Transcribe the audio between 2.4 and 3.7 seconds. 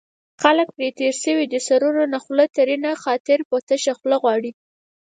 ترېنه خاطر په